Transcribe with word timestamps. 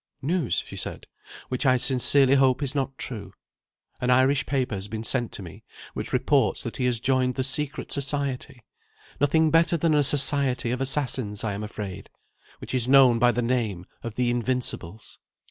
"News," 0.23 0.63
she 0.65 0.77
said, 0.77 1.05
"which 1.49 1.63
I 1.63 1.77
sincerely 1.77 2.33
hope 2.33 2.63
is 2.63 2.73
not 2.73 2.97
true. 2.97 3.35
An 3.99 4.09
Irish 4.09 4.47
paper 4.47 4.73
has 4.73 4.87
been 4.87 5.03
sent 5.03 5.31
to 5.33 5.43
me, 5.43 5.63
which 5.93 6.11
reports 6.11 6.63
that 6.63 6.77
he 6.77 6.85
has 6.85 6.99
joined 6.99 7.35
the 7.35 7.43
secret 7.43 7.91
society 7.91 8.61
nothing 9.19 9.51
better 9.51 9.77
than 9.77 9.93
a 9.93 10.01
society 10.01 10.71
of 10.71 10.81
assassins, 10.81 11.43
I 11.43 11.53
am 11.53 11.63
afraid 11.63 12.09
which 12.57 12.73
is 12.73 12.89
known 12.89 13.19
by 13.19 13.31
the 13.31 13.43
name 13.43 13.85
of 14.01 14.15
the 14.15 14.31
Invincibles." 14.31 15.19